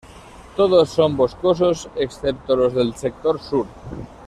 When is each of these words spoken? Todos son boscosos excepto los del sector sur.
Todos 0.55 0.89
son 0.89 1.15
boscosos 1.15 1.87
excepto 1.95 2.55
los 2.55 2.73
del 2.73 2.95
sector 2.95 3.39
sur. 3.39 3.67